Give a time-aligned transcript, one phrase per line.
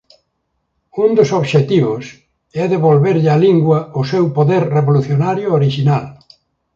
[1.03, 2.03] Un dos seus obxectivos
[2.61, 6.05] é devolverlle á lingua o seu poder revolucionario orixinal.